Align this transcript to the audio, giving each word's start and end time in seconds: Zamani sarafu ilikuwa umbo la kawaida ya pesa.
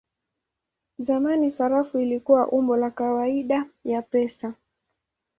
Zamani 0.99 1.51
sarafu 1.51 1.99
ilikuwa 1.99 2.47
umbo 2.47 2.77
la 2.77 2.91
kawaida 2.91 3.65
ya 3.83 4.01
pesa. 4.01 4.53